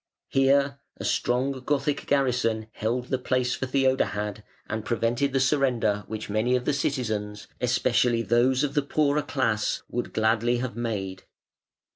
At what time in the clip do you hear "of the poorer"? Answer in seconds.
8.63-9.21